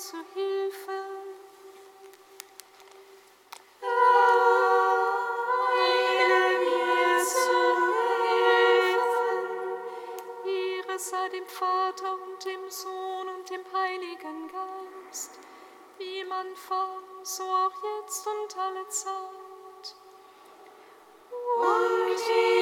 [0.00, 0.98] zu Hilfe.
[3.82, 4.28] Eile
[6.60, 7.60] mir zu
[8.24, 9.44] helfen.
[10.46, 15.38] Ehre sei dem Vater und dem Sohn und dem Heiligen Geist,
[15.98, 19.96] wie man Anfang, so auch jetzt und alle Zeit.
[21.58, 22.59] Und die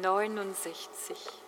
[0.00, 1.47] Psalm 69.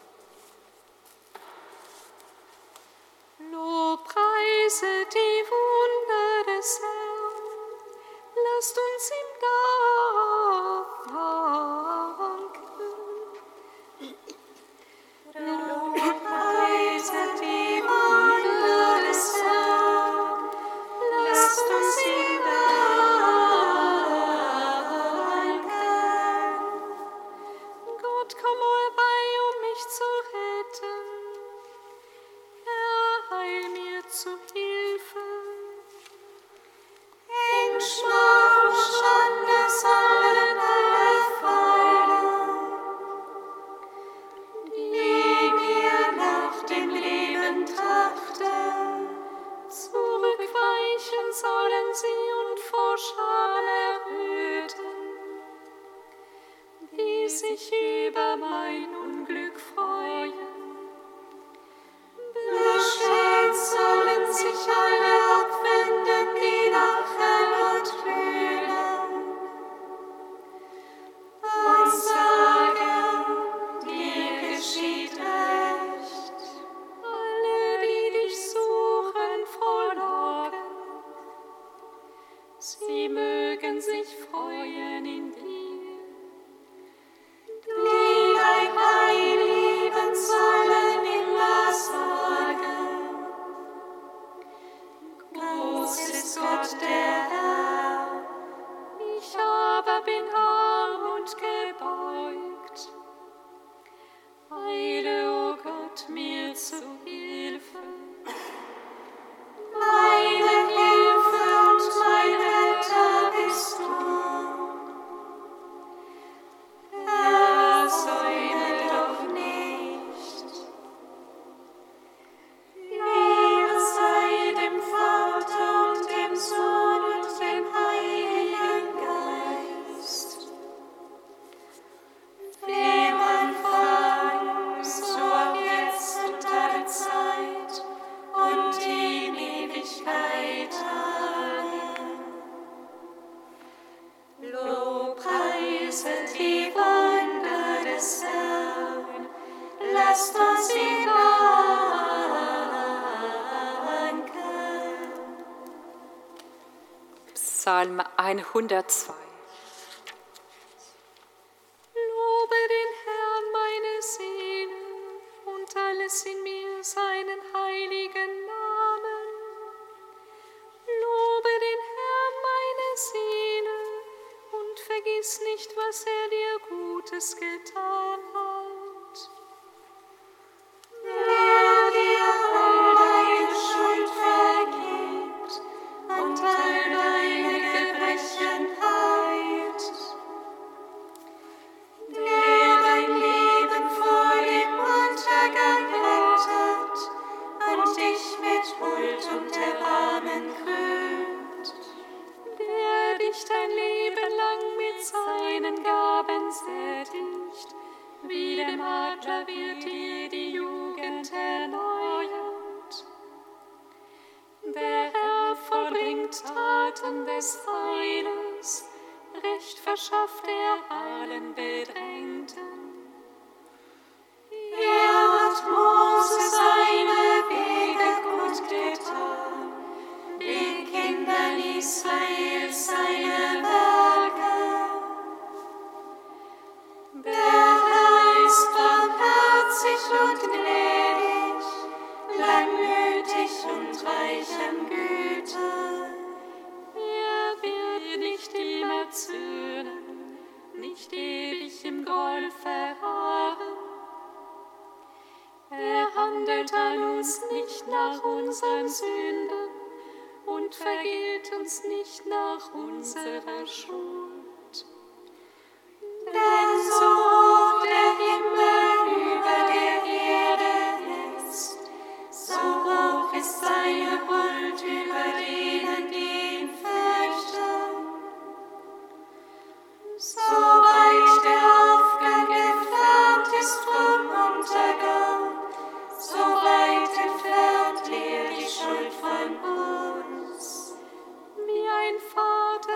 [158.39, 159.20] 102.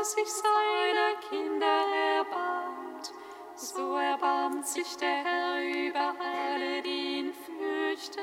[0.04, 3.12] sich seiner Kinder erbarmt,
[3.56, 8.20] so erbarmt sich der Herr über alle, die ihn fürchten.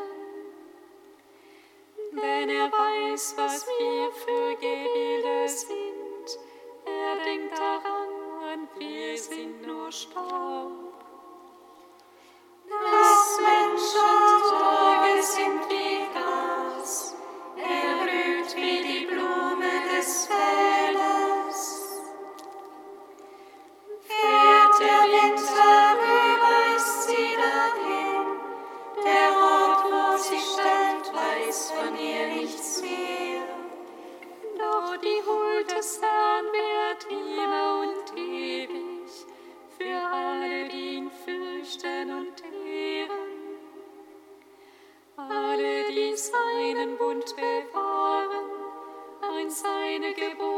[2.11, 6.39] Denn er weiß, was wir für Gebilde sind.
[6.85, 8.09] Er denkt daran,
[8.53, 10.93] und wir sind nur Staub.
[12.69, 14.80] Das Menschen.
[41.81, 43.09] fürchten und ehren.
[45.17, 48.49] Alle, die seinen Bund bewahren,
[49.21, 50.50] an seine Geburt.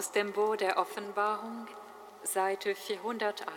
[0.00, 1.68] aus dem Buch der Offenbarung,
[2.22, 3.49] Seite 408.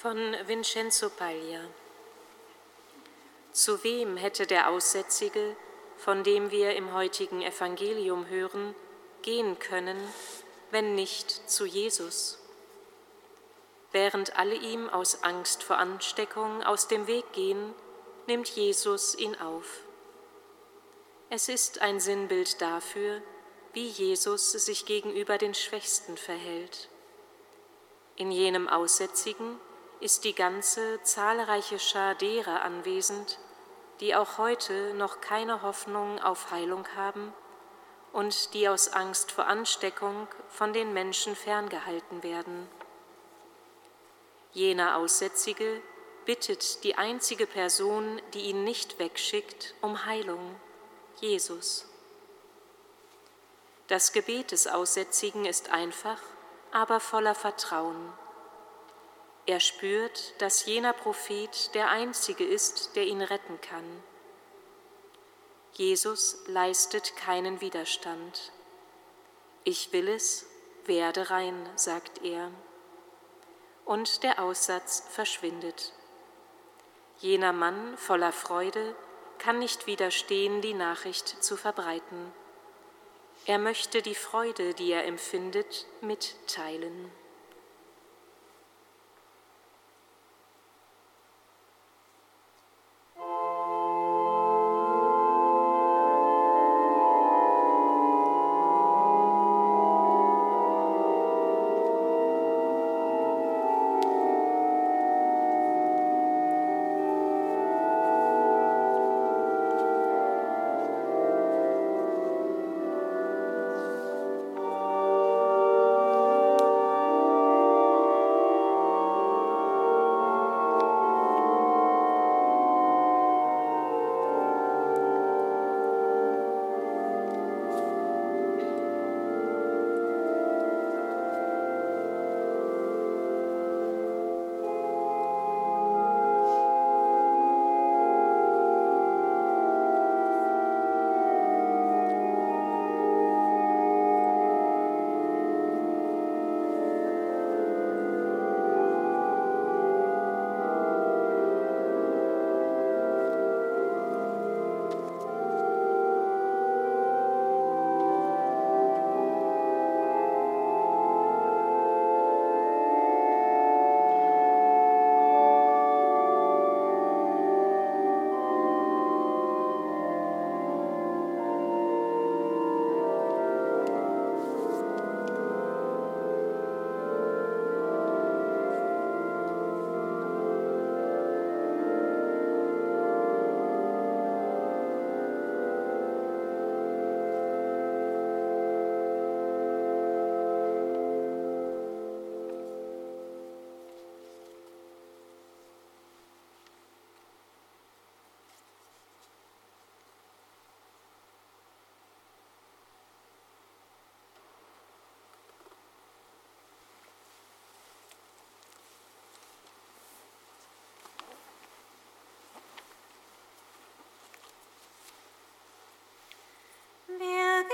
[0.00, 1.60] von Vincenzo Paglia.
[3.52, 5.54] Zu wem hätte der Aussätzige,
[5.98, 8.74] von dem wir im heutigen Evangelium hören,
[9.20, 9.98] gehen können,
[10.70, 12.38] wenn nicht zu Jesus?
[13.92, 17.74] Während alle ihm aus Angst vor Ansteckung aus dem Weg gehen,
[18.26, 19.82] nimmt Jesus ihn auf.
[21.28, 23.20] Es ist ein Sinnbild dafür,
[23.74, 26.88] wie Jesus sich gegenüber den Schwächsten verhält.
[28.16, 29.60] In jenem Aussätzigen
[30.00, 33.38] ist die ganze zahlreiche Schar derer anwesend,
[34.00, 37.32] die auch heute noch keine Hoffnung auf Heilung haben
[38.12, 42.68] und die aus Angst vor Ansteckung von den Menschen ferngehalten werden.
[44.52, 45.80] Jener Aussätzige
[46.24, 50.56] bittet die einzige Person, die ihn nicht wegschickt, um Heilung,
[51.20, 51.86] Jesus.
[53.86, 56.20] Das Gebet des Aussätzigen ist einfach,
[56.72, 58.12] aber voller Vertrauen.
[59.50, 63.84] Er spürt, dass jener Prophet der Einzige ist, der ihn retten kann.
[65.72, 68.52] Jesus leistet keinen Widerstand.
[69.64, 70.46] Ich will es,
[70.84, 72.52] werde rein, sagt er.
[73.84, 75.94] Und der Aussatz verschwindet.
[77.18, 78.94] Jener Mann voller Freude
[79.38, 82.32] kann nicht widerstehen, die Nachricht zu verbreiten.
[83.46, 87.10] Er möchte die Freude, die er empfindet, mitteilen.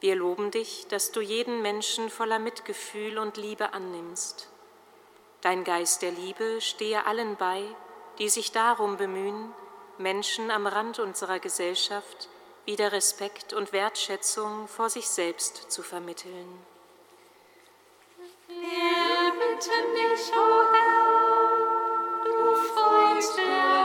[0.00, 4.48] Wir loben dich, dass du jeden Menschen voller Mitgefühl und Liebe annimmst.
[5.40, 7.64] Dein Geist der Liebe stehe allen bei,
[8.18, 9.52] die sich darum bemühen,
[9.98, 12.28] Menschen am Rand unserer Gesellschaft
[12.64, 16.58] wieder Respekt und Wertschätzung vor sich selbst zu vermitteln.
[18.46, 23.77] Wir bitten dich, oh Herr, du Freund der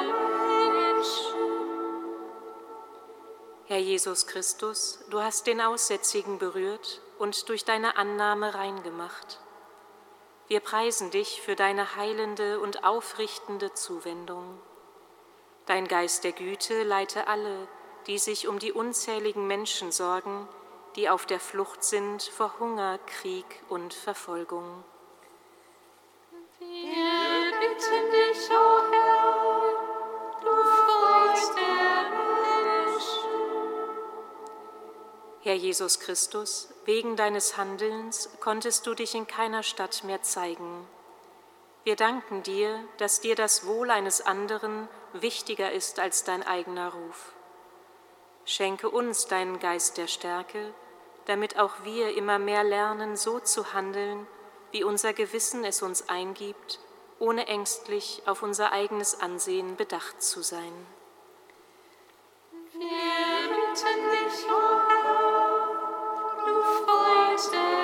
[3.73, 9.39] Herr Jesus Christus, du hast den Aussätzigen berührt und durch deine Annahme reingemacht.
[10.47, 14.62] Wir preisen dich für deine heilende und aufrichtende Zuwendung.
[15.65, 17.67] Dein Geist der Güte leite alle,
[18.05, 20.47] die sich um die unzähligen Menschen sorgen,
[20.95, 24.83] die auf der Flucht sind vor Hunger, Krieg und Verfolgung.
[26.59, 29.03] Wir bitten dich, o oh Herr,
[35.54, 40.88] Herr Jesus Christus, wegen deines Handelns konntest du dich in keiner Stadt mehr zeigen.
[41.84, 47.34] Wir danken dir, dass dir das Wohl eines anderen wichtiger ist als dein eigener Ruf.
[48.46, 50.74] Schenke uns deinen Geist der Stärke,
[51.26, 54.26] damit auch wir immer mehr lernen, so zu handeln,
[54.72, 56.80] wie unser Gewissen es uns eingibt,
[57.20, 60.74] ohne ängstlich auf unser eigenes Ansehen bedacht zu sein.
[62.74, 62.80] Wir
[63.50, 65.33] bitten dich, oh Herr,
[67.49, 67.83] Freund